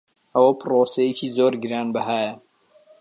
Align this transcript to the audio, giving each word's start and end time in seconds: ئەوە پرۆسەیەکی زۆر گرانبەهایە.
ئەوە 0.33 0.51
پرۆسەیەکی 0.61 1.33
زۆر 1.35 1.53
گرانبەهایە. 1.63 2.33